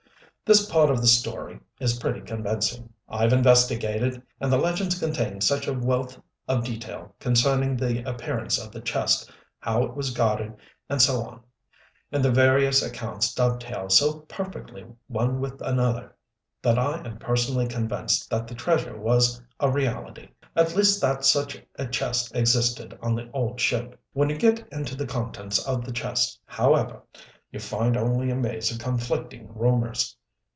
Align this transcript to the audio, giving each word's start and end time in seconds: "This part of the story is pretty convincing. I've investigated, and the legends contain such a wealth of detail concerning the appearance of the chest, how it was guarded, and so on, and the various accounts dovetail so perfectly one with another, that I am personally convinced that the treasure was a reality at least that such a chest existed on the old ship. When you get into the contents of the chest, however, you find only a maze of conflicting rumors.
"This 0.43 0.65
part 0.69 0.89
of 0.89 0.99
the 0.99 1.07
story 1.07 1.61
is 1.79 1.97
pretty 1.99 2.19
convincing. 2.19 2.91
I've 3.07 3.31
investigated, 3.31 4.21
and 4.41 4.51
the 4.51 4.57
legends 4.57 4.99
contain 4.99 5.39
such 5.39 5.65
a 5.65 5.73
wealth 5.73 6.19
of 6.45 6.65
detail 6.65 7.15
concerning 7.21 7.77
the 7.77 8.03
appearance 8.05 8.57
of 8.57 8.73
the 8.73 8.81
chest, 8.81 9.31
how 9.61 9.83
it 9.85 9.95
was 9.95 10.11
guarded, 10.11 10.55
and 10.89 11.01
so 11.01 11.21
on, 11.23 11.39
and 12.11 12.21
the 12.21 12.31
various 12.33 12.81
accounts 12.81 13.33
dovetail 13.33 13.87
so 13.87 14.19
perfectly 14.27 14.85
one 15.07 15.39
with 15.39 15.61
another, 15.61 16.17
that 16.61 16.77
I 16.77 16.97
am 17.07 17.17
personally 17.17 17.69
convinced 17.69 18.29
that 18.29 18.45
the 18.49 18.53
treasure 18.55 18.97
was 18.99 19.41
a 19.61 19.71
reality 19.71 20.27
at 20.53 20.75
least 20.75 20.99
that 20.99 21.23
such 21.23 21.65
a 21.79 21.87
chest 21.87 22.35
existed 22.35 22.99
on 23.01 23.15
the 23.15 23.31
old 23.31 23.61
ship. 23.61 23.97
When 24.11 24.29
you 24.29 24.37
get 24.37 24.67
into 24.69 24.95
the 24.97 25.07
contents 25.07 25.65
of 25.65 25.85
the 25.85 25.93
chest, 25.93 26.41
however, 26.45 27.03
you 27.53 27.61
find 27.61 27.95
only 27.95 28.29
a 28.29 28.35
maze 28.35 28.69
of 28.69 28.79
conflicting 28.79 29.47
rumors. 29.55 30.17